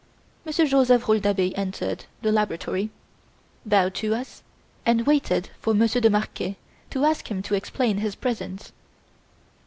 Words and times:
Monsieur 0.45 0.65
Joseph 0.65 1.07
Rouletabille 1.07 1.53
entered 1.55 2.05
the 2.23 2.31
laboratory, 2.31 2.89
bowed 3.67 3.93
to 3.93 4.15
us, 4.15 4.41
and 4.83 5.05
waited 5.05 5.51
for 5.59 5.75
Monsieur 5.75 6.01
de 6.01 6.09
Marquet 6.09 6.57
to 6.89 7.05
ask 7.05 7.29
him 7.29 7.43
to 7.43 7.53
explain 7.53 7.99
his 7.99 8.15
presence. 8.15 8.71